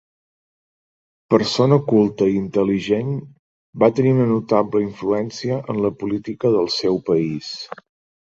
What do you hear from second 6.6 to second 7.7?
seu país.